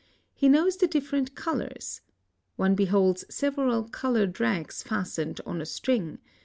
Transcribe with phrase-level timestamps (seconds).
[0.33, 2.01] He' knows the different colors.
[2.55, 6.17] One beAiolds several colored rags fastened en a string.